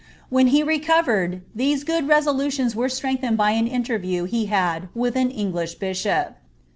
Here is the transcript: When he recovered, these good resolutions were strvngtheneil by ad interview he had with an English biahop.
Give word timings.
When 0.29 0.47
he 0.47 0.63
recovered, 0.63 1.43
these 1.53 1.83
good 1.83 2.07
resolutions 2.07 2.75
were 2.75 2.87
strvngtheneil 2.87 3.37
by 3.37 3.53
ad 3.55 3.67
interview 3.67 4.23
he 4.23 4.47
had 4.47 4.89
with 4.95 5.15
an 5.15 5.29
English 5.29 5.77
biahop. 5.77 6.33